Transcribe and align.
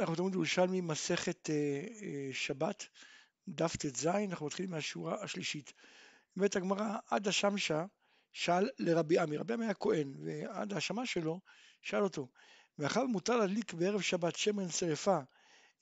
אנחנו 0.00 0.14
תלמוד 0.14 0.34
ירושלמי 0.34 0.80
מסכת 0.80 1.50
אה, 1.50 1.54
אה, 2.02 2.28
שבת, 2.32 2.86
דף 3.48 3.76
ט"ז, 3.76 4.06
אנחנו 4.06 4.46
מתחילים 4.46 4.70
מהשורה 4.70 5.22
השלישית. 5.22 5.72
באמת 6.36 6.56
הגמרא, 6.56 6.96
עד 7.10 7.28
השמשה 7.28 7.84
שאל 8.32 8.68
לרבי 8.78 9.18
עמי, 9.18 9.36
רבי 9.36 9.54
עמי 9.54 9.64
היה 9.64 9.74
כהן, 9.74 10.14
ועד 10.24 10.72
ההאשמה 10.72 11.06
שלו 11.06 11.40
שאל 11.82 12.02
אותו, 12.02 12.28
מאחר 12.78 13.06
מותר 13.06 13.36
להדליק 13.36 13.74
בערב 13.74 14.00
שבת 14.00 14.36
שמן 14.36 14.68
שרפה, 14.68 15.18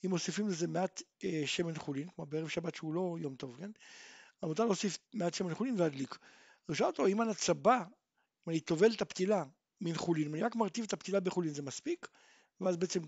אם 0.05 0.11
מוסיפים 0.11 0.49
לזה 0.49 0.67
מעט 0.67 1.03
אה, 1.25 1.43
שמן 1.47 1.75
חולין, 1.75 2.09
כלומר 2.09 2.31
בערב 2.31 2.49
שבת 2.49 2.75
שהוא 2.75 2.95
לא 2.95 3.17
יום 3.21 3.37
טוב, 3.37 3.57
כן? 3.59 3.71
אבל 4.43 4.49
מותר 4.49 4.65
להוסיף 4.65 4.99
מעט 5.15 5.35
שמן 5.35 5.55
חולין 5.55 5.75
ולהדליק. 5.75 6.19
הוא 6.67 6.77
שאל 6.77 6.87
אותו, 6.87 7.07
אם 7.07 7.21
הצבא, 7.21 7.77
אם 8.47 8.51
אני 8.51 8.61
טובל 8.61 8.93
את 8.93 9.03
הפתילה 9.03 9.45
מן 9.81 9.95
חולין, 9.95 10.27
אם 10.27 10.35
אני 10.35 10.43
רק 10.43 10.57
מרטיב 10.57 10.85
את 10.85 10.93
הפתילה 10.93 11.21
בחולין, 11.21 11.55
זה 11.55 11.63
מספיק? 11.63 12.09
ואז 12.61 12.77
בעצם 12.77 13.01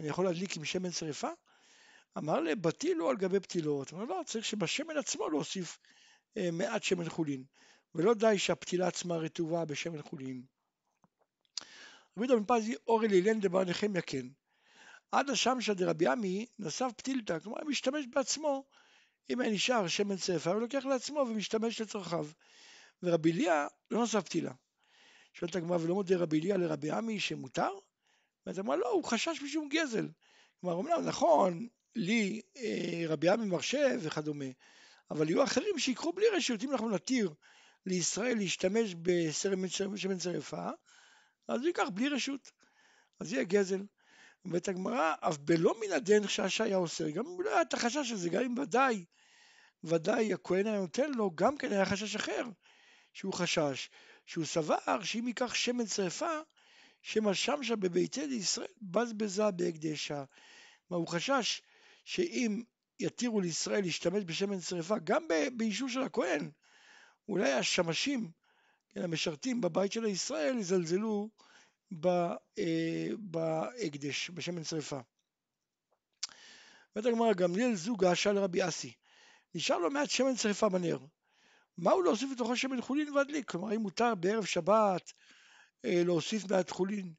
אני 0.00 0.08
יכול 0.08 0.24
להדליק 0.24 0.56
עם 0.56 0.64
שמן 0.64 0.90
שרפה? 0.90 1.28
אמר 2.18 2.40
לי, 2.40 2.54
בתילו 2.54 3.10
על 3.10 3.16
גבי 3.16 3.40
פתילות. 3.40 3.92
אמר 3.92 4.04
לא, 4.04 4.20
צריך 4.26 4.44
שבשמן 4.44 4.96
עצמו 4.96 5.28
להוסיף 5.28 5.78
אה, 6.36 6.50
מעט 6.52 6.82
שמן 6.82 7.08
חולין, 7.08 7.44
ולא 7.94 8.14
די 8.14 8.38
שהפתילה 8.38 8.86
עצמה 8.86 9.16
רטובה 9.16 9.64
בשמן 9.64 10.02
חולין. 10.02 10.42
רבי 12.18 12.26
דוד 12.26 12.44
פזי 12.46 12.74
אורי 12.86 13.08
לילן 13.08 13.40
דבר 13.40 13.64
נחמיה 13.64 14.02
כן. 14.02 14.26
עד 15.12 15.30
השמשה 15.30 15.74
דרבי 15.74 16.06
עמי 16.06 16.46
נוסף 16.58 16.90
פתילתא, 16.96 17.38
כלומר 17.38 17.60
הוא 17.60 17.70
משתמש 17.70 18.04
בעצמו, 18.06 18.64
אם 19.30 19.40
היה 19.40 19.50
נשאר 19.52 19.88
שמן 19.88 20.16
שרפה, 20.18 20.50
הוא 20.50 20.60
לוקח 20.60 20.84
לעצמו 20.84 21.18
ומשתמש 21.18 21.80
לצרכיו. 21.80 22.26
ורבי 23.02 23.32
ליה 23.32 23.66
לא 23.90 23.98
נוסף 23.98 24.24
פתילה. 24.24 24.52
שואלת 25.32 25.56
הגמרא 25.56 25.78
ולא 25.80 25.94
מודה 25.94 26.16
רבי 26.16 26.40
ליה 26.40 26.56
לרבי 26.56 26.90
עמי 26.90 27.20
שמותר? 27.20 27.70
ואז 28.46 28.58
אמרה 28.58 28.76
לא, 28.76 28.88
הוא 28.88 29.04
חשש 29.04 29.42
משום 29.42 29.68
גזל. 29.68 30.08
כלומר, 30.60 30.80
אמנם 30.80 31.06
נכון, 31.06 31.68
לי 31.96 32.40
אה, 32.56 33.04
רבי 33.08 33.28
עמי 33.28 33.46
מרשה 33.46 33.96
וכדומה, 34.00 34.44
אבל 35.10 35.28
יהיו 35.30 35.44
אחרים 35.44 35.78
שיקחו 35.78 36.12
בלי 36.12 36.26
רשות, 36.36 36.62
אם 36.62 36.72
אנחנו 36.72 36.88
נתיר 36.88 37.34
לישראל 37.86 38.36
להשתמש 38.36 38.94
בשמן 39.92 40.18
שרפה, 40.18 40.68
אז 41.48 41.60
הוא 41.60 41.66
ייקח 41.66 41.88
בלי 41.94 42.08
רשות, 42.08 42.52
אז 43.20 43.32
יהיה 43.32 43.44
גזל. 43.44 43.82
אומרת 44.44 44.68
הגמרא, 44.68 45.14
אף 45.20 45.36
בלא 45.38 45.74
מן 45.80 45.92
הדין 45.92 46.26
חשש 46.26 46.60
היה 46.60 46.76
אוסר, 46.76 47.10
גם 47.10 47.26
אם 47.26 47.42
לא 47.42 47.50
היה 47.50 47.62
את 47.62 47.74
החשש 47.74 48.10
הזה, 48.12 48.28
גם 48.28 48.44
אם 48.44 48.58
ודאי, 48.58 49.04
ודאי 49.84 50.34
הכהן 50.34 50.66
היה 50.66 50.80
נותן 50.80 51.12
לו, 51.12 51.30
גם 51.34 51.56
כן 51.56 51.72
היה 51.72 51.86
חשש 51.86 52.16
אחר, 52.16 52.44
שהוא 53.12 53.32
חשש, 53.32 53.90
שהוא 54.26 54.44
סבר 54.44 55.02
שאם 55.02 55.28
ייקח 55.28 55.54
שמן 55.54 55.86
שרפה, 55.86 56.40
שמא 57.06 57.34
שמשה 57.34 57.76
בביתי 57.76 58.26
לישראל 58.26 58.66
בזבזה 58.82 59.50
בהקדשה. 59.50 60.24
כלומר 60.88 61.00
הוא 61.00 61.08
חשש 61.08 61.62
שאם 62.04 62.62
יתירו 63.00 63.40
לישראל 63.40 63.80
להשתמש 63.80 64.24
בשמן 64.24 64.60
שרפה 64.60 64.98
גם 65.04 65.22
באישור 65.56 65.88
של 65.88 66.02
הכהן, 66.02 66.50
אולי 67.28 67.52
השמשים, 67.52 68.30
כן, 68.88 69.02
המשרתים 69.02 69.60
בבית 69.60 69.92
של 69.92 70.04
ישראל 70.04 70.58
יזלזלו 70.58 71.28
אה, 72.04 73.08
בהקדש, 73.18 74.30
בשמן 74.30 74.64
שרפה. 74.64 75.00
אומרת 76.96 77.12
הגמרא, 77.12 77.32
גמליאל 77.32 77.74
זוגה 77.74 78.14
שאל 78.14 78.38
רבי 78.38 78.68
אסי, 78.68 78.92
נשאר 79.54 79.78
לו 79.78 79.90
מעט 79.90 80.10
שמן 80.10 80.36
שרפה 80.36 80.68
בנר, 80.68 80.98
מהו 81.78 82.02
להוסיף 82.02 82.30
לתוכו 82.32 82.56
שמן 82.56 82.80
חולין 82.80 83.12
והדליק? 83.12 83.50
כלומר, 83.50 83.74
אם 83.74 83.80
מותר 83.80 84.14
בערב 84.14 84.44
שבת 84.44 85.12
להוסיף 85.84 86.50
מעט 86.50 86.70
חולין 86.70 87.12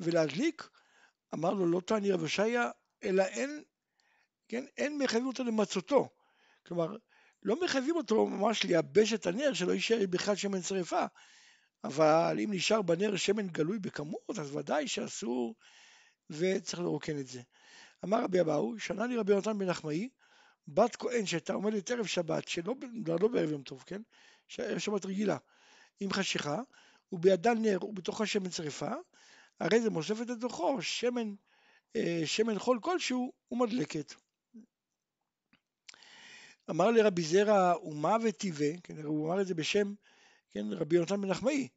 ולהדליק, 0.00 0.68
אמר 1.34 1.54
לו 1.54 1.66
לא 1.66 1.80
תעני 1.80 2.12
רב 2.12 2.20
הושעיה, 2.20 2.70
אלא 3.04 3.22
אין, 3.22 3.62
כן, 4.48 4.64
אין 4.76 4.98
מחייבים 4.98 5.28
אותו 5.28 5.44
למצותו. 5.44 6.08
כלומר, 6.66 6.96
לא 7.42 7.64
מחייבים 7.64 7.96
אותו 7.96 8.26
ממש 8.26 8.64
לייבש 8.64 9.12
את 9.12 9.26
הנר, 9.26 9.52
שלא 9.52 9.72
יישאר 9.72 9.98
בכלל 10.10 10.36
שמן 10.36 10.62
שרפה. 10.62 11.04
אבל 11.84 12.36
אם 12.44 12.50
נשאר 12.52 12.82
בנר 12.82 13.16
שמן 13.16 13.48
גלוי 13.48 13.78
בכמות, 13.78 14.38
אז 14.38 14.56
ודאי 14.56 14.88
שאסור 14.88 15.54
וצריך 16.30 16.82
לרוקן 16.82 17.20
את 17.20 17.26
זה. 17.26 17.42
אמר 18.04 18.24
רבי 18.24 18.40
אבאו, 18.40 18.78
שנה 18.78 19.06
לי 19.06 19.16
רבי 19.16 19.32
יונתן 19.32 19.58
בן 19.58 19.66
נחמאי, 19.66 20.08
בת 20.68 20.96
כהן 20.96 21.26
שהייתה 21.26 21.52
עומדת 21.52 21.90
ערב 21.90 22.06
שבת, 22.06 22.48
שלא 22.48 22.74
לא 23.20 23.28
בערב 23.28 23.50
יום 23.50 23.62
טוב, 23.62 23.84
כן? 23.86 24.02
ערב 24.58 24.78
שבת 24.78 25.06
רגילה, 25.06 25.36
עם 26.00 26.12
חשיכה, 26.12 26.60
ובידה 27.12 27.54
נר 27.54 27.84
ובתוכה 27.84 28.26
שמן 28.26 28.50
שרפה, 28.50 28.90
הרי 29.60 29.80
זה 29.80 29.90
מוספת 29.90 30.28
לתוכו 30.28 30.82
שמן, 30.82 31.34
אה, 31.96 32.22
שמן 32.24 32.58
חול 32.58 32.78
כלשהו 32.82 33.32
ומדלקת. 33.52 34.14
אמר 36.70 36.90
לרבי 36.90 37.22
זרע 37.22 37.74
ומה 37.84 38.16
וטיבה, 38.24 38.80
כן, 38.82 39.04
הוא 39.04 39.26
אמר 39.26 39.40
את 39.40 39.46
זה 39.46 39.54
בשם 39.54 39.94
כן, 40.50 40.72
רבי 40.72 40.96
יונתן 40.96 41.20
בן 41.20 41.28
נחמאי, 41.28 41.68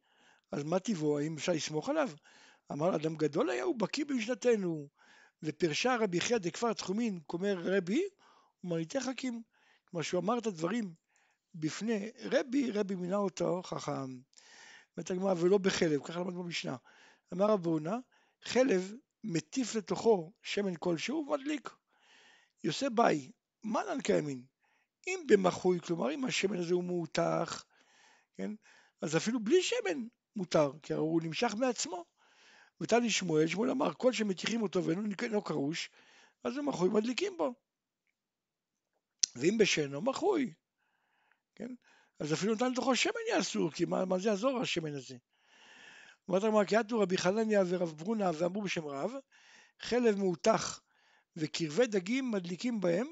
אז 0.52 0.62
מה 0.62 0.78
טיבו, 0.78 1.18
האם 1.18 1.36
אפשר 1.36 1.52
לסמוך 1.52 1.88
עליו? 1.88 2.10
אמר 2.72 2.96
אדם 2.96 3.16
גדול 3.16 3.50
היה, 3.50 3.64
הוא 3.64 3.78
בקיא 3.78 4.04
במשנתנו, 4.04 4.88
ופרשה 5.42 5.96
רבי 6.00 6.20
חייא 6.20 6.38
דכפר 6.38 6.72
תחומין, 6.72 7.20
כומר 7.26 7.58
רבי, 7.64 8.02
ומניתי 8.64 9.00
חכים. 9.00 9.42
כלומר 9.84 10.02
שהוא 10.02 10.20
אמר 10.20 10.38
את 10.38 10.46
הדברים 10.46 10.94
בפני 11.54 12.10
רבי, 12.24 12.70
רבי 12.70 12.94
מינה 12.94 13.16
אותו 13.16 13.62
חכם. 13.62 14.18
אומרת 14.96 15.10
הגמרא, 15.10 15.34
ולא 15.40 15.58
בחלב, 15.58 16.02
ככה 16.02 16.20
למד 16.20 16.34
במשנה. 16.34 16.76
אמר 17.32 17.46
רב 17.46 17.66
הונא, 17.66 17.96
חלב 18.42 18.92
מטיף 19.24 19.74
לתוכו 19.74 20.32
שמן 20.42 20.76
כלשהו 20.78 21.26
ומדליק. 21.28 21.70
יוסי 22.64 22.90
ביי, 22.94 23.30
מנן 23.64 24.00
קיימין. 24.02 24.42
אם 25.06 25.20
במחוי, 25.28 25.80
כלומר 25.80 26.14
אם 26.14 26.24
השמן 26.24 26.58
הזה 26.58 26.74
הוא 26.74 26.84
מאותח, 26.84 27.64
כן? 28.36 28.50
אז 29.00 29.16
אפילו 29.16 29.40
בלי 29.40 29.62
שמן 29.62 30.06
מותר, 30.36 30.72
כי 30.82 30.92
הרי 30.92 31.02
הוא 31.02 31.22
נמשך 31.22 31.54
מעצמו. 31.58 32.04
ותני 32.80 33.10
שמואל, 33.10 33.46
שמואל 33.46 33.70
אמר, 33.70 33.94
כל 33.94 34.12
שמטיחים 34.12 34.62
אותו 34.62 34.84
ואינו 34.84 35.42
קרוש, 35.42 35.90
אז 36.44 36.56
הוא 36.56 36.64
מחוי 36.64 36.88
מדליקים 36.88 37.36
בו. 37.36 37.54
ואם 39.36 39.58
בשנו, 39.58 40.02
מחוי. 40.02 40.54
כן? 41.54 41.74
אז 42.20 42.32
אפילו 42.32 42.54
נתן 42.54 42.72
לתוכו 42.72 42.96
שמן 42.96 43.38
אסור, 43.40 43.70
כי 43.70 43.84
מה, 43.84 44.04
מה 44.04 44.18
זה 44.18 44.28
יעזור 44.28 44.60
השמן 44.60 44.94
הזה? 44.94 45.16
אומרת 46.28 46.44
הגמרא, 46.44 46.64
כי 46.64 46.76
עטו 46.76 47.00
רבי 47.00 47.18
חנניה 47.18 47.62
ורב 47.68 47.92
ברונה 47.96 48.30
ואמרו 48.34 48.62
בשם 48.62 48.86
רב, 48.86 49.12
חלב 49.80 50.18
מאותח 50.18 50.80
וקרבי 51.36 51.86
דגים 51.86 52.30
מדליקים 52.30 52.80
בהם, 52.80 53.06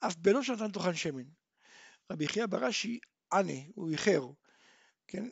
אף 0.00 0.16
בלא 0.16 0.42
שנתן 0.42 0.70
תוכן 0.70 0.94
שמן. 0.94 1.24
רבי 2.12 2.28
חייא 2.28 2.46
ברש"י, 2.46 2.98
ענה, 3.32 3.60
הוא 3.74 3.90
איחר, 3.90 4.22
כן? 5.08 5.28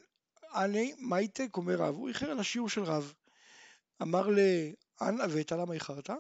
ענה 0.55 0.81
מייטק 0.99 1.57
אומר 1.57 1.75
רב, 1.75 1.95
הוא 1.95 2.09
איחר 2.09 2.31
על 2.31 2.39
השיעור 2.39 2.69
של 2.69 2.83
רב. 2.83 3.15
אמר 4.03 4.29
לאן 4.29 5.21
אבית, 5.21 5.53
למה 5.53 5.75
איחרת? 5.75 6.11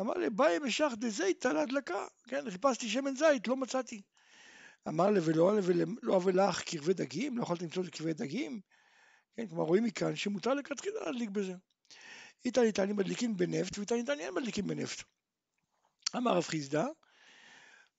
אמר 0.00 0.14
לי, 0.14 0.30
באי 0.30 0.58
משך 0.58 0.92
דזיתא 0.98 1.48
להדלקה, 1.48 2.06
כן, 2.28 2.50
חיפשתי 2.50 2.88
שמן 2.88 3.16
זית, 3.16 3.48
לא 3.48 3.56
מצאתי. 3.56 4.02
אמר 4.88 5.10
לי, 5.10 5.20
ולא 5.22 5.52
לא 6.02 6.16
אבלך 6.16 6.62
קרבי 6.62 6.94
דגים, 6.94 7.38
לא 7.38 7.42
יכולת 7.42 7.62
למצוא 7.62 7.84
קרבי 7.92 8.12
דגים? 8.12 8.60
כן, 9.36 9.46
כלומר 9.46 9.64
רואים 9.64 9.84
מכאן 9.84 10.16
שמותר 10.16 10.54
לכתחילה 10.54 11.00
להדליק 11.06 11.30
בזה. 11.30 11.54
איתן 12.44 12.62
ניתנים 12.62 12.96
מדליקים 12.96 13.36
בנפט 13.36 13.78
ואיתן 13.78 13.94
ניתן 13.94 14.20
אין 14.20 14.34
מדליקים 14.34 14.66
בנפט. 14.66 15.02
אמר 16.16 16.36
רב 16.36 16.42
חיסדא, 16.42 16.86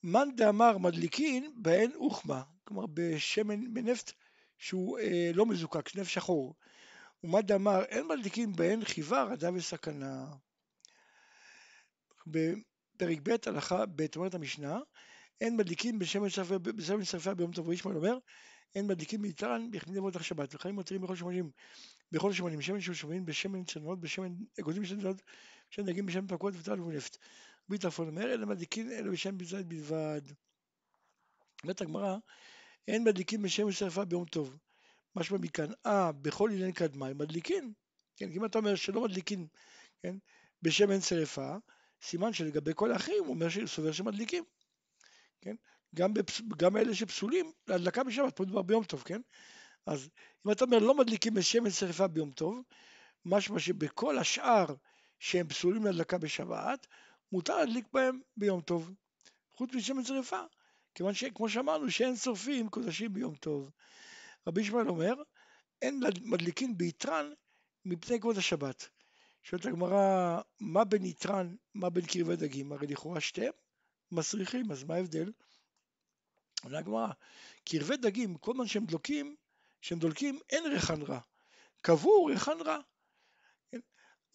מאן 0.04 0.36
דאמר 0.36 0.78
מדליקין 0.78 1.54
בהן 1.56 1.92
אוכמה, 1.96 2.44
כלומר 2.64 2.86
בשמן, 2.94 3.74
בנפט 3.74 4.12
שהוא 4.58 5.00
אה, 5.00 5.32
לא 5.34 5.46
מזוקק, 5.46 5.96
נפט 5.96 6.10
שחור. 6.10 6.56
ומאן 7.24 7.42
דאמר 7.42 7.84
אין 7.84 8.08
מדליקין 8.08 8.54
בהן 8.54 8.86
חיבה, 8.86 9.24
רדה 9.24 9.50
וסכנה. 9.54 10.26
בפרק 12.28 13.20
ב' 13.24 13.36
הלכה 13.46 13.86
ב' 13.86 14.06
אומרת 14.16 14.34
המשנה, 14.34 14.80
אין 15.42 15.58
מדליקים 15.58 16.00
בשמן 16.00 16.30
שרפה 17.04 17.34
ביום 17.34 17.52
טוב, 17.52 17.68
וישמעאל 17.68 17.98
אומר, 17.98 18.18
אין 18.76 18.88
מדליקים 18.88 19.22
מיתרן 19.22 19.72
בכדי 19.72 19.98
לבוא 19.98 20.12
שבת, 20.22 20.56
וחיים 20.56 20.76
מותרים 20.76 21.02
בכל 21.02 21.16
שמונים, 21.16 21.52
בכל 22.12 22.34
שמונים, 22.34 22.62
שמן 22.62 22.82
שמונים, 22.82 23.26
בשמן 23.26 23.64
צנועות, 23.64 24.00
בשמן 24.00 24.34
אגוזים 24.60 24.86
של 24.86 25.00
צנועות, 25.00 25.22
בשמן 25.72 25.86
דגים, 25.86 26.06
בשמן 26.06 26.28
פקות 26.28 26.54
וטל 26.58 26.82
ונפט. 26.82 27.18
ביטרפון 27.70 28.08
אומר, 28.08 28.32
אין 28.32 28.46
מדליקים 28.46 28.92
אלא 28.92 29.12
בשמן 29.12 29.38
בזית 29.38 29.68
בלבד. 29.68 30.22
אומרת 31.64 31.82
הגמרא, 31.82 32.18
אין 32.88 33.04
מדליקים 33.04 33.42
בשמן 33.42 33.72
שרפה 33.72 34.06
ביום 34.06 34.26
טוב. 34.26 34.58
משמע 35.16 35.38
מכאן, 35.38 35.72
אה, 35.86 36.12
בכל 36.12 36.50
עניין 36.54 36.72
קדמי 36.72 37.14
מדליקים. 37.14 37.74
כן, 38.18 38.30
אם 38.32 38.46
אתה 38.46 38.58
אומר 38.58 38.76
שלא 38.76 39.04
מדליקים, 39.04 39.48
כן, 40.02 40.16
בשמן 40.62 41.02
שרפה, 41.02 41.56
סימן 42.02 42.34
שלגבי 42.34 42.72
כל 42.76 42.92
האחרים 42.92 43.24
הוא 43.24 43.34
אומר 43.34 43.50
שהוא 43.50 43.68
סובר 43.68 43.92
שמדליקים, 43.92 44.44
כן? 45.44 45.56
גם, 45.96 46.14
בפס... 46.14 46.42
גם 46.58 46.78
אלה 46.78 46.96
שפסולים 46.96 47.52
להדלקה 47.68 48.04
בשבת, 48.04 48.36
פה 48.36 48.44
מדובר 48.44 48.62
ביום 48.62 48.84
טוב, 48.84 49.04
כן? 49.04 49.22
אז 49.86 50.10
אם 50.46 50.52
אתה 50.52 50.66
אומר 50.66 50.80
לא 50.80 50.98
מדליקים 50.98 51.34
בשמן 51.34 51.70
שרפה 51.70 52.08
ביום 52.08 52.32
טוב, 52.32 52.62
משמע 53.26 53.60
שבכל 53.60 54.18
השאר 54.18 54.66
שהם 55.20 55.48
פסולים 55.48 55.86
להדלקה 55.86 56.18
בשבת, 56.18 56.88
מותר 57.32 57.58
להדליק 57.58 57.86
בהם 57.94 58.20
ביום 58.38 58.62
טוב, 58.62 58.92
חוץ 59.56 59.74
משמן 59.74 60.04
שרפה, 60.04 60.42
כיוון 60.96 61.14
שכמו 61.14 61.50
שאמרנו 61.50 61.92
שאין 61.92 62.16
שורפים 62.16 62.70
קודשים 62.70 63.14
ביום 63.14 63.36
טוב. 63.36 63.72
רבי 64.48 64.62
ישמעאל 64.62 64.90
אומר, 64.90 65.14
אין 65.82 66.00
מדליקין 66.22 66.78
ביתרן 66.78 67.32
מפני 67.86 68.20
כבוד 68.20 68.38
השבת. 68.38 68.90
שואלת 69.44 69.66
הגמרא, 69.66 70.42
מה 70.60 70.84
בין 70.84 71.06
יתרן, 71.06 71.56
מה 71.74 71.90
בין 71.90 72.06
קרבי 72.06 72.36
דגים? 72.36 72.72
הרי 72.72 72.88
לכאורה 72.88 73.22
שתיהם 73.22 73.54
מסריחים, 74.14 74.72
אז 74.72 74.84
מה 74.84 74.96
ההבדל? 74.96 75.32
עונה 76.64 76.78
הגמרא, 76.78 77.08
קרבי 77.66 77.98
דגים, 77.98 78.38
כל 78.38 78.54
זמן 78.54 78.68
שהם 78.68 78.86
דלוקים, 78.86 79.36
שהם 79.82 80.00
דולקים, 80.00 80.40
אין 80.50 80.64
ריחן 80.66 81.02
רע. 81.02 81.20
קבור 81.82 82.30
ריחן 82.32 82.62
רע. 82.66 82.78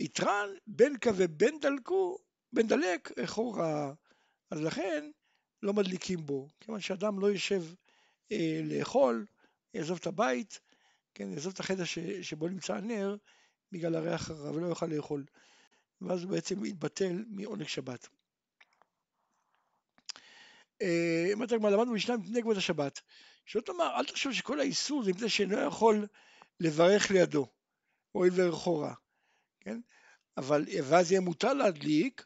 יתרן, 0.00 0.48
בין 0.66 0.98
כבה 0.98 1.26
בין 1.26 1.60
דלקו, 1.60 2.18
בין 2.52 2.66
דלק, 2.66 3.18
ריחו 3.18 3.52
רע. 3.52 3.92
אז 4.50 4.60
לכן 4.60 5.10
לא 5.62 5.72
מדליקים 5.72 6.26
בו, 6.26 6.48
כיוון 6.60 6.80
שאדם 6.80 7.20
לא 7.20 7.26
יושב 7.26 7.62
אה, 8.32 8.60
לאכול, 8.64 9.26
יעזוב 9.74 9.98
את 10.00 10.06
הבית, 10.06 10.60
כן, 11.14 11.32
יעזוב 11.32 11.52
את 11.52 11.60
החדר 11.60 11.84
ש, 11.84 11.98
שבו 11.98 12.48
נמצא 12.48 12.74
הנר, 12.74 13.16
בגלל 13.72 13.94
הריח 13.94 14.30
הרע 14.30 14.50
ולא 14.50 14.66
יוכל 14.66 14.86
לאכול. 14.86 15.24
ואז 16.00 16.22
הוא 16.22 16.30
בעצם 16.30 16.64
יתבטל 16.64 17.24
מעונג 17.28 17.66
שבת. 17.66 18.08
אומרת 21.32 21.52
הגמרא, 21.52 21.70
למדנו 21.70 21.92
משנה 21.92 22.16
מפני 22.16 22.42
כבוד 22.42 22.56
השבת. 22.56 23.00
שלא 23.46 23.60
תאמר, 23.60 23.94
אל 23.96 24.04
תחשוב 24.04 24.32
שכל 24.32 24.60
האיסור 24.60 25.02
זה 25.02 25.10
מפני 25.10 25.28
שאינו 25.28 25.60
יכול 25.60 26.06
לברך 26.60 27.10
לידו, 27.10 27.46
הואיל 28.12 28.32
רע, 28.40 28.94
כן? 29.60 29.80
אבל, 30.36 30.64
ואז 30.84 31.12
יהיה 31.12 31.20
מותר 31.20 31.52
להדליק, 31.52 32.24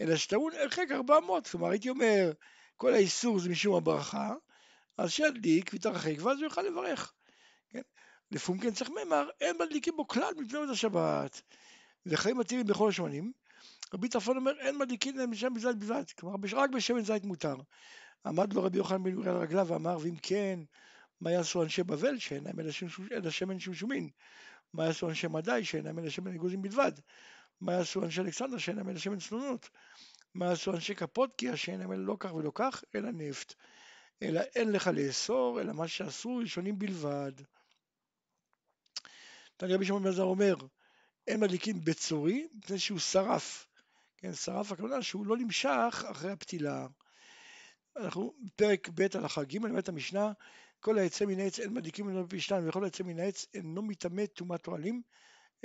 אלא 0.00 0.16
שטעון 0.16 0.52
הרחק 0.54 0.86
400, 0.90 1.48
כלומר 1.48 1.70
הייתי 1.70 1.90
אומר, 1.90 2.32
כל 2.76 2.94
האיסור 2.94 3.38
זה 3.38 3.48
משום 3.48 3.74
הברכה, 3.74 4.34
אז 4.98 5.10
שידליק 5.10 5.70
ויתרחק, 5.72 6.14
ואז 6.18 6.38
הוא 6.38 6.44
יוכל 6.44 6.62
לברך, 6.62 7.12
כן? 7.70 7.82
לפעמים 8.30 8.60
כן 8.60 8.70
צריך 8.74 8.90
ממר, 8.90 9.28
אין 9.40 9.56
מדליקים 9.58 9.96
בו 9.96 10.08
כלל 10.08 10.32
מפני 10.36 10.48
כבוד 10.48 10.70
השבת, 10.70 11.42
וחיים 12.06 12.38
מתירים 12.38 12.66
בכל 12.66 12.88
השמנים, 12.88 13.32
רבי 13.94 14.08
טרפון 14.08 14.36
אומר 14.36 14.52
אין 14.60 14.78
מדליקין 14.78 15.16
להם 15.16 15.30
בשמן 15.30 15.58
זית 15.58 15.76
בלבד, 15.76 16.10
כלומר 16.18 16.36
רק 16.52 16.70
בשמן 16.70 17.00
זית 17.00 17.24
מותר. 17.24 17.56
עמד 18.26 18.52
לו 18.52 18.62
רבי 18.62 18.78
יוחנן 18.78 19.02
בן 19.02 19.10
יורי 19.10 19.28
על 19.28 19.36
רגליו 19.36 19.66
ואמר 19.68 19.98
ואם 20.00 20.16
כן 20.22 20.60
מה 21.20 21.30
יעשו 21.30 21.62
אנשי 21.62 21.82
בבל 21.82 22.18
שאינם 22.18 22.60
אלא 23.12 23.30
שמן 23.30 23.58
שמשומין? 23.58 24.08
מה 24.72 24.84
יעשו 24.84 25.08
אנשי 25.08 25.26
מדי 25.26 25.64
שאינם 25.64 25.98
אלא 25.98 26.10
שמן 26.10 26.34
אגוזים 26.34 26.62
בלבד? 26.62 26.92
מה 27.60 27.72
יעשו 27.72 28.04
אנשי 28.04 28.20
אלכסנדר 28.20 28.58
שאינם 28.58 28.88
אלא 28.88 28.98
שמן 28.98 29.18
צנונות? 29.18 29.68
מה 30.34 30.46
יעשו 30.46 30.72
אנשי 30.72 30.94
קפודקיה 30.94 31.56
שאינם 31.56 31.92
אלא 31.92 32.04
לא 32.06 32.16
כך 32.20 32.34
ולא 32.34 32.52
כך 32.54 32.84
אלא 32.94 33.10
נפט? 33.10 33.54
אלא 34.22 34.40
אין 34.40 34.72
לך 34.72 34.90
לאסור 34.94 35.60
אלא 35.60 35.72
מה 35.72 35.88
שעשו 35.88 36.36
ראשונים 36.36 36.78
בלבד. 36.78 37.32
תניא 39.56 39.74
רבי 39.74 39.84
שמעון 39.84 40.02
בן 40.02 40.20
אומר 40.20 40.54
אין 41.26 41.40
מדליקים 41.40 41.84
בצורי 41.84 42.48
מפני 42.54 42.78
שהוא 42.78 42.98
שרף 42.98 43.66
כן, 44.24 44.32
שרף 44.32 44.72
הכוונה 44.72 45.02
שהוא 45.02 45.26
לא 45.26 45.36
נמשך 45.36 46.04
אחרי 46.10 46.30
הפתילה. 46.30 46.86
אנחנו 47.96 48.34
בפרק 48.40 48.88
ב' 48.94 49.06
הלכה 49.14 49.44
ג' 49.44 49.56
אומרת 49.56 49.88
המשנה 49.88 50.32
כל 50.80 50.98
היצא 50.98 51.24
מן 51.24 51.40
העץ 51.40 51.60
אין 51.60 51.74
מדליקים 51.74 52.06
ממנו 52.06 52.28
פשתן 52.28 52.68
וכל 52.68 52.84
היצא 52.84 53.02
מן 53.02 53.18
העץ 53.18 53.46
אינו 53.54 53.82
מטמא 53.82 54.26
טומאת 54.26 54.66
אוהלים 54.66 55.02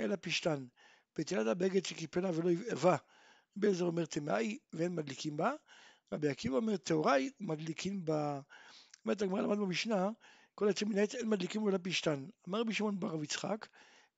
אלא 0.00 0.16
פשתן. 0.20 0.66
פתילת 1.12 1.46
הבגד 1.46 1.84
שקיפלה 1.84 2.30
ולא 2.34 2.50
יבעבה 2.50 2.96
באזור 3.56 3.88
אומר 3.88 4.06
טמאי 4.06 4.58
ואין 4.72 4.94
מדליקים 4.94 5.36
בה 5.36 5.52
רבי 6.12 6.28
עקיבא 6.28 6.56
אומר 6.56 6.76
טהוראי 6.76 7.30
ומדליקים 7.40 8.04
בה. 8.04 8.40
אומרת 9.04 9.22
הגמרא 9.22 9.40
למד 9.40 9.58
במשנה 9.58 10.08
כל 10.54 10.68
היצא 10.68 10.84
מן 10.84 10.98
העץ 10.98 11.14
אין 11.14 11.28
מדליקים 11.28 11.68
אלא 11.68 11.78
פשתן. 11.82 12.26
אמר 12.48 12.60
רבי 12.60 12.72
שמעון 12.72 13.00
בר 13.00 13.08
רב 13.08 13.22
יצחק 13.22 13.66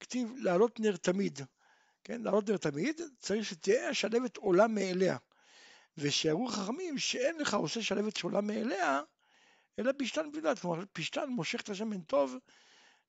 כתיב 0.01 0.33
להעלות 0.37 0.81
נר 0.81 0.97
תמיד 0.97 1.41
כן, 2.05 2.23
לעלות 2.23 2.45
תמיד, 2.45 3.01
צריך 3.19 3.45
שתהיה 3.45 3.89
השלבת 3.89 4.37
עולה 4.37 4.67
מאליה. 4.67 5.17
ושיראו 5.99 6.49
חכמים 6.49 6.99
שאין 6.99 7.39
לך 7.39 7.55
עושה 7.55 7.83
שלבת 7.83 8.17
שעולה 8.17 8.41
מאליה, 8.41 9.01
אלא 9.79 9.93
פשתן 9.99 10.33
בלבד, 10.33 10.59
כלומר 10.59 10.85
פשתן 10.93 11.29
מושך 11.29 11.61
את 11.61 11.69
השמן 11.69 12.01
טוב, 12.01 12.37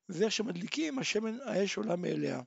ואיך 0.09 0.31
שמדליקים 0.31 0.99
השמן 0.99 1.37
האש 1.41 1.77
עולה 1.77 1.95
מאליה. 1.95 2.41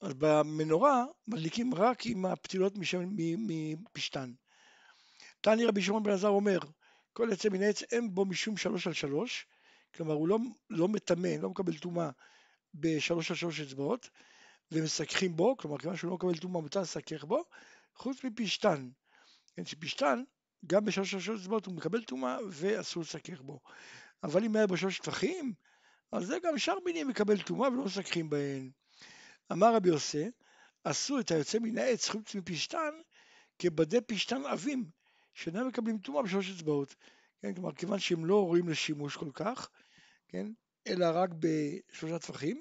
אז 0.00 0.14
במנורה 0.18 1.04
מדליקים 1.28 1.74
רק 1.74 2.06
עם 2.06 2.26
הפתילות 2.26 2.78
משמן, 2.78 3.08
מפשתן. 3.16 4.32
תני 5.40 5.64
רבי 5.64 5.82
שמעון 5.82 6.02
בן 6.02 6.10
עזר 6.10 6.28
אומר, 6.28 6.58
כל 7.12 7.28
יצא 7.32 7.48
מן 7.48 7.62
העץ 7.62 7.82
אין 7.82 8.14
בו 8.14 8.24
משום 8.24 8.56
שלוש 8.56 8.86
על 8.86 8.92
שלוש, 8.92 9.46
כלומר 9.94 10.12
הוא 10.12 10.28
לא, 10.28 10.38
לא 10.70 10.88
מטמא, 10.88 11.28
לא 11.40 11.50
מקבל 11.50 11.78
טומאה 11.78 12.10
בשלוש 12.74 13.30
על 13.30 13.36
שלוש 13.36 13.60
אצבעות, 13.60 14.10
ומסככים 14.74 15.36
בו, 15.36 15.56
כלומר 15.56 15.78
כיוון 15.78 15.96
שהוא 15.96 16.10
לא 16.10 16.14
מקבל 16.14 16.36
טומאה 16.36 16.62
מותר 16.62 16.80
לסכך 16.80 17.24
בו, 17.24 17.44
חוץ 17.94 18.24
מפשתן. 18.24 18.88
כן, 19.56 19.64
שפשתן, 19.64 20.22
גם 20.66 20.84
בשלוש 20.84 21.14
שלוש 21.14 21.40
אצבעות 21.40 21.66
הוא 21.66 21.74
מקבל 21.74 22.04
טומאה 22.04 22.38
ואסור 22.50 23.02
לסכך 23.02 23.40
בו. 23.40 23.60
אבל 24.22 24.44
אם 24.44 24.56
היה 24.56 24.66
בו 24.66 24.76
שלוש 24.76 24.98
טפחים, 24.98 25.52
אז 26.12 26.26
זה 26.26 26.38
גם 26.42 26.58
שאר 26.58 26.78
מינים 26.84 27.08
מקבל 27.08 27.42
טומאה 27.42 27.68
ולא 27.68 27.84
מסככים 27.84 28.30
בהן. 28.30 28.70
אמר 29.52 29.74
רבי 29.74 29.88
יוסי, 29.88 30.30
עשו 30.84 31.20
את 31.20 31.30
היוצא 31.30 31.58
מן 31.58 31.78
העץ 31.78 32.08
חוץ 32.08 32.34
מפשתן 32.34 32.90
כבדי 33.58 34.00
פשתן 34.00 34.46
עבים, 34.46 34.84
שאינם 35.34 35.68
מקבלים 35.68 35.98
טומאה 35.98 36.22
בשלוש 36.22 36.50
אצבעות. 36.50 36.94
כן, 37.42 37.54
כלומר, 37.54 37.72
כיוון 37.72 37.98
שהם 37.98 38.26
לא 38.26 38.44
ראויים 38.44 38.68
לשימוש 38.68 39.16
כל 39.16 39.30
כך, 39.34 39.70
כן, 40.28 40.46
אלא 40.86 41.06
רק 41.14 41.30
בשלושה 41.38 42.18
טפחים, 42.18 42.60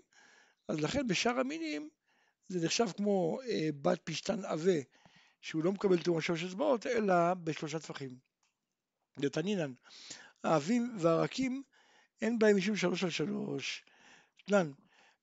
אז 0.68 0.80
לכן 0.80 1.08
בשאר 1.08 1.40
המינים 1.40 1.90
זה 2.48 2.66
נחשב 2.66 2.86
כמו 2.98 3.40
אה, 3.50 3.70
בת 3.82 4.00
פשתן 4.04 4.46
עבה, 4.46 4.80
שהוא 5.42 5.64
לא 5.64 5.72
מקבל 5.72 6.04
תאום 6.04 6.22
שלוש 6.22 6.44
אצבעות, 6.44 6.88
אלא 6.88 7.34
בשלושה 7.34 7.80
טפחים. 7.80 8.18
דתנינן, 9.20 9.74
האבים 10.44 10.98
והרקים 11.00 11.64
אין 12.22 12.40
בהם 12.40 12.58
משום 12.58 12.76
שלוש 12.76 13.04
על 13.04 13.10
שלוש. 13.10 13.86
תנן, 14.46 14.72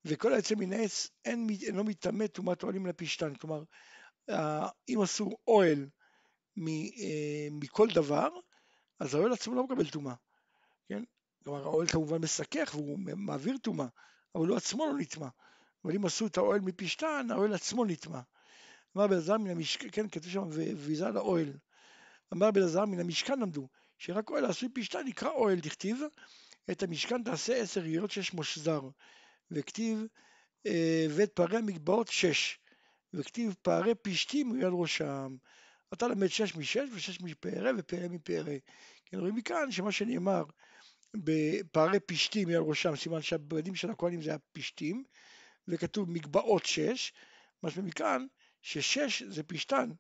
וכל 0.04 0.32
היוצא 0.32 0.54
מן 0.54 0.72
העץ 0.72 1.08
אין, 1.24 1.46
אינו 1.62 1.84
מטמא 1.84 2.26
טומאת 2.26 2.62
אוהלים 2.62 2.86
לפשתן. 2.86 3.34
כלומר, 3.34 3.62
אם 4.88 5.02
אסור 5.02 5.38
אוהל 5.46 5.88
אה, 6.58 7.48
מכל 7.50 7.88
דבר, 7.94 8.28
אז 9.00 9.14
האוהל 9.14 9.32
עצמו 9.32 9.54
לא 9.54 9.64
מקבל 9.64 9.90
טומאה. 9.90 10.14
כן? 10.88 11.02
כלומר, 11.44 11.62
האוהל 11.62 11.86
כמובן 11.86 12.18
מסכך 12.18 12.70
והוא 12.74 12.98
מעביר 12.98 13.56
טומאה, 13.62 13.86
אבל 14.34 14.48
הוא 14.48 14.56
עצמו 14.56 14.86
לא 14.86 14.92
נטמע. 14.98 15.28
אבל 15.84 15.94
אם 15.94 16.06
עשו 16.06 16.26
את 16.26 16.36
האוהל 16.36 16.60
מפשתן, 16.60 17.26
האוהל 17.30 17.54
עצמו 17.54 17.84
נטמע. 17.84 18.20
אמר 18.96 19.06
בן 19.06 19.16
עזר 19.16 19.38
מן 19.38 19.50
המשכן, 19.50 19.88
כן, 19.92 20.08
כתוב 20.08 20.30
שם, 20.30 20.42
וויזה 20.74 21.08
לאוהל. 21.08 21.52
אמר 22.32 22.50
בן 22.50 22.62
עזר 22.62 22.84
מן 22.84 23.00
המשכן 23.00 23.38
למדו, 23.40 23.68
שרק 23.98 24.30
אוהל 24.30 24.44
עשוי 24.44 24.68
פשתן 24.74 25.02
נקרא 25.06 25.30
אוהל, 25.30 25.60
דכתיב, 25.60 26.00
את 26.70 26.82
המשכן 26.82 27.22
תעשה 27.22 27.56
עשר 27.56 27.86
יריות 27.86 28.10
שש 28.10 28.32
מושזר. 28.32 28.80
וכתיב, 29.50 30.04
אה, 30.66 31.06
ואת 31.10 31.32
פערי 31.32 31.58
המגבעות 31.58 32.08
שש. 32.08 32.58
וכתיב 33.14 33.54
פערי 33.62 33.94
פשתים 33.94 34.60
על 34.62 34.72
ראשם. 34.72 35.36
אתה 35.92 36.08
למד 36.08 36.26
שש 36.26 36.56
משש 36.56 36.88
ושש 36.94 37.20
מפערי 37.20 37.70
ופערי 37.78 38.08
מפערי. 38.08 38.60
כן, 39.06 39.18
רואים 39.18 39.34
מכאן 39.34 39.70
שמה 39.70 39.92
שנאמר 39.92 40.44
בפערי 41.14 42.00
פשתים 42.00 42.48
על 42.48 42.56
ראשם, 42.56 42.96
סימן 42.96 43.22
שהבגדים 43.22 43.74
של 43.74 43.90
הכהנים 43.90 44.22
זה 44.22 44.34
הפשתים, 44.34 45.04
וכתוב 45.70 46.10
מגבעות 46.10 46.66
שש, 46.66 47.12
משמע 47.62 47.82
מכאן 47.82 48.26
ששש 48.62 49.22
זה 49.22 49.42
פשתן, 49.42 49.90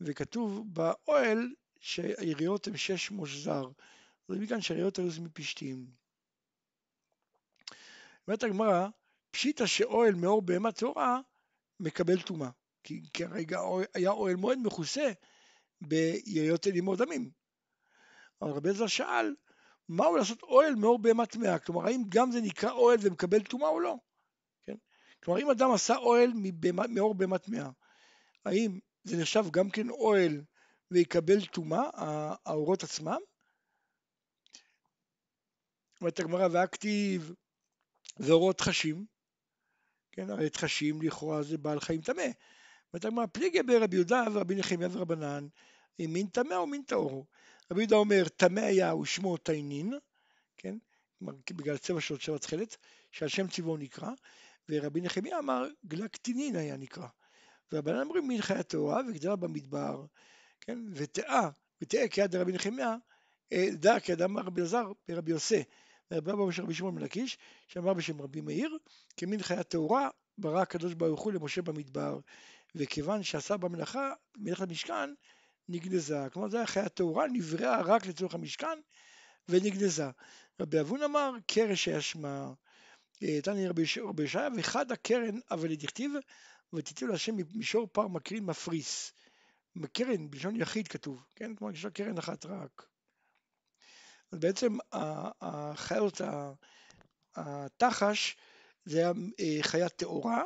וכתוב 0.00 0.64
באוהל 0.66 1.54
שהיריות 1.80 2.66
הן 2.66 2.76
שש 2.76 3.10
מושזר. 3.10 3.68
זה 4.28 4.38
מכאן 4.38 4.60
שהיריות 4.60 4.98
היו 4.98 5.10
זה 5.10 5.20
מפשתים. 5.20 5.86
אומרת 8.26 8.42
הגמרא, 8.42 8.88
פשיטא 9.30 9.66
שאוהל 9.66 10.14
מאור 10.14 10.42
בהמה 10.42 10.72
טהורה 10.72 11.20
מקבל 11.80 12.22
טומאה. 12.22 12.50
כי 12.84 13.02
כרגע 13.14 13.60
היה 13.94 14.10
אוהל 14.10 14.36
מועד 14.36 14.58
מכוסה 14.62 15.12
ביריות 15.80 16.66
אלימו 16.66 16.96
דמים. 16.96 17.30
אבל 18.42 18.50
רבי 18.50 18.70
עזר 18.70 18.86
שאל, 18.86 19.34
מהו 19.88 20.16
לעשות 20.16 20.42
אוהל 20.42 20.74
מאור 20.74 20.98
בהמה 20.98 21.26
טמאה? 21.26 21.58
כלומר, 21.58 21.86
האם 21.86 22.02
גם 22.08 22.30
זה 22.30 22.40
נקרא 22.40 22.70
אוהל 22.70 22.98
ומקבל 23.02 23.42
טומאה 23.42 23.68
או 23.68 23.80
לא? 23.80 23.96
כלומר, 25.24 25.40
אם 25.40 25.50
אדם 25.50 25.70
עשה 25.70 25.96
אוהל 25.96 26.30
מאור 26.88 27.14
בהמה 27.14 27.38
טמאה, 27.38 27.70
האם 28.44 28.78
זה 29.04 29.16
נחשב 29.16 29.44
גם 29.50 29.70
כן 29.70 29.90
אוהל 29.90 30.42
ויקבל 30.90 31.46
טומאה, 31.46 31.90
האורות 32.44 32.82
עצמם? 32.82 33.18
אומרת 36.00 36.20
הגמרא, 36.20 36.48
והכתיב 36.52 37.32
ואורות 38.16 38.60
חשים, 38.60 39.06
כן, 40.12 40.30
הרי 40.30 40.50
תחשים 40.50 41.02
לכאורה 41.02 41.42
זה 41.42 41.58
בעל 41.58 41.80
חיים 41.80 42.00
טמא, 42.00 42.26
אומרת 42.92 43.04
הגמרא, 43.04 43.26
פליגי 43.26 43.62
ברבי 43.62 43.96
יהודה 43.96 44.24
ורבי 44.32 44.54
נחמיה 44.54 44.88
ורבנן, 44.92 45.46
מין 45.98 46.26
טמא 46.26 46.54
או 46.54 46.66
מין 46.66 46.82
טהור. 46.82 47.26
רבי 47.70 47.80
יהודה 47.80 47.96
אומר, 47.96 48.28
טמא 48.28 48.60
היה 48.60 48.94
ושמו 48.94 49.36
תיינין, 49.36 49.92
כן? 50.56 50.78
בגלל 51.50 51.74
הצבע 51.74 52.00
שלו 52.00 52.18
צבע 52.18 52.38
תכלת, 52.38 52.76
שעל 53.12 53.28
שם 53.28 53.48
צבעו 53.48 53.76
נקרא, 53.76 54.10
ורבי 54.68 55.00
נחמיה 55.00 55.38
אמר, 55.38 55.68
גלה 55.86 56.08
קטינין 56.08 56.56
היה 56.56 56.76
נקרא. 56.76 57.06
והבנן 57.72 58.00
אומרים, 58.00 58.42
חיה 58.42 58.62
טהורה 58.62 59.00
וגדלה 59.08 59.36
במדבר, 59.36 60.04
כן? 60.60 60.78
ותאה, 60.94 61.48
ותאה 61.82 62.08
כיד 62.08 62.36
רבי 62.36 62.52
נחמיה, 62.52 62.96
אה, 63.52 63.68
דא 63.72 63.98
כיד 63.98 64.22
אמר 64.22 64.42
רבי 64.42 64.60
אלעזר 64.60 64.92
ורבי 65.08 65.30
יוסי. 65.30 65.62
רבי 66.12 66.30
אבא 66.30 66.44
בשם 66.44 66.62
רבי 66.62 66.74
שמעון 66.74 66.94
בן 66.94 67.02
לקיש, 67.02 67.38
שאמר 67.66 67.94
בשם 67.94 68.22
רבי 68.22 68.40
מאיר, 68.40 68.78
כמין 69.16 69.42
חיה 69.42 69.62
טהורה 69.62 70.08
ברא 70.38 70.60
הקדוש 70.60 70.94
ברוך 70.94 71.20
הוא 71.20 71.32
למשה 71.32 71.62
במדבר, 71.62 72.18
וכיוון 72.74 73.22
שעשה 73.22 73.56
במלאכה, 73.56 74.12
מלאכת 74.36 74.62
המשכן, 74.62 75.10
נגנזה. 75.68 76.26
כלומר, 76.32 76.48
זו 76.48 76.56
הייתה 76.56 76.72
חיה 76.72 76.88
טהורה, 76.88 77.26
נבראה 77.32 77.82
רק 77.82 78.06
לצורך 78.06 78.34
המשכן 78.34 78.78
ונגנזה. 79.48 80.10
רבי 80.60 80.80
אבון 80.80 81.02
אמר, 81.02 81.32
קרש 81.46 81.88
היה 81.88 82.00
שמה. 82.00 82.52
אה, 83.22 83.40
תני 83.42 83.68
רבי 83.68 83.82
ישעיה, 83.82 84.48
וחד 84.56 84.92
הקרן 84.92 85.38
אבל 85.50 85.74
דכתיב, 85.74 86.12
ותיתנו 86.72 87.08
להשם 87.08 87.36
מישור 87.54 87.86
פר 87.92 88.08
מקרין 88.08 88.44
מפריס. 88.44 89.12
קרן, 89.92 90.30
בלשון 90.30 90.56
יחיד 90.56 90.88
כתוב, 90.88 91.24
כן? 91.36 91.54
כלומר, 91.54 91.74
יש 91.74 91.84
לה 91.84 91.90
קרן 91.90 92.18
אחת 92.18 92.46
רק. 92.46 92.86
אז 94.32 94.38
בעצם 94.38 94.76
החיות, 95.42 96.20
התחש, 97.34 98.36
זה 98.84 98.98
היה 98.98 99.12
אה, 99.40 99.58
חיה 99.62 99.88
טהורה, 99.88 100.42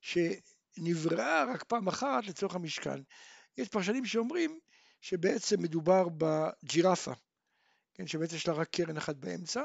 שנבראה 0.00 1.44
רק 1.44 1.64
פעם 1.64 1.88
אחת 1.88 2.24
לצורך 2.26 2.54
המשכן. 2.54 3.00
יש 3.58 3.68
פרשנים 3.68 4.04
שאומרים 4.04 4.58
שבעצם 5.00 5.62
מדובר 5.62 6.08
בג'ירפה, 6.08 7.12
כן, 7.94 8.06
שבעצם 8.06 8.36
יש 8.36 8.48
לה 8.48 8.54
רק 8.54 8.68
קרן 8.68 8.96
אחת 8.96 9.16
באמצע, 9.16 9.62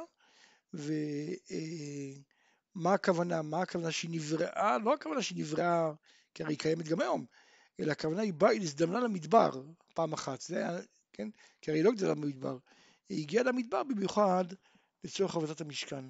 ומה 0.74 0.98
אה, 2.86 2.94
הכוונה? 2.94 3.42
מה 3.42 3.62
הכוונה 3.62 3.92
שהיא 3.92 4.12
נבראה? 4.14 4.78
לא 4.78 4.94
הכוונה 4.94 5.22
שהיא 5.22 5.40
נבראה, 5.40 5.92
כי 6.34 6.44
הרי 6.44 6.54
היא 6.54 6.60
קיימת 6.60 6.88
גם 6.88 7.02
היום, 7.02 7.26
אלא 7.80 7.92
הכוונה 7.92 8.22
היא 8.22 8.34
באה, 8.34 8.50
היא 8.50 8.62
הזדמנה 8.62 9.00
למדבר 9.00 9.62
פעם 9.94 10.14
אחת, 10.14 10.42
זה 10.42 10.58
היה, 10.58 10.80
כן, 11.14 11.30
כי 11.62 11.72
הרי 11.72 11.80
היא 11.80 11.86
לא 11.86 11.92
גדלה 11.92 12.16
במדבר, 12.16 12.58
היא 13.10 13.22
הגיעה 13.22 13.44
למדבר 13.44 13.84
במיוחד 13.84 14.46
לצורך 15.04 15.36
עבודת 15.36 15.62
המשכן. 15.62 16.06